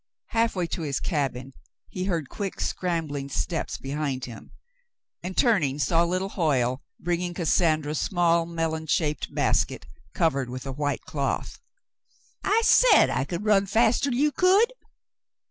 [0.29, 1.53] Halfway to his cabin,
[1.87, 4.51] he heard quick, scrambling steps behind him,
[5.21, 9.85] and, turning, saw little Hoyle bringing Cassandra's small melon shaped basket,
[10.15, 11.59] covered with a white cloth.
[12.43, 14.73] "I said I could run faster'n you could.